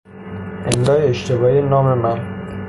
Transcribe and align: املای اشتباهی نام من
املای 0.71 1.07
اشتباهی 1.09 1.61
نام 1.61 1.93
من 1.97 2.47